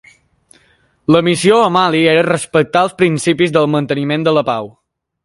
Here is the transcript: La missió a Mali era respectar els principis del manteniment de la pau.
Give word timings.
La 1.15 1.19
missió 1.27 1.59
a 1.65 1.67
Mali 1.75 2.01
era 2.13 2.23
respectar 2.29 2.83
els 2.87 2.97
principis 3.03 3.55
del 3.59 3.71
manteniment 3.75 4.27
de 4.31 4.35
la 4.39 4.49
pau. 4.53 4.73